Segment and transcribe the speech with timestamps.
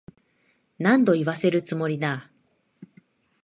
[0.79, 2.31] 何度言わせるつもりだ。